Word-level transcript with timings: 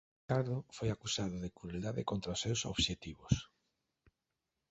Ricardo 0.19 0.55
foi 0.75 0.89
acusado 0.91 1.35
de 1.43 1.53
crueldade 1.57 2.07
contra 2.09 2.35
os 2.35 2.41
seus 2.43 2.61
obxectivos. 2.73 3.35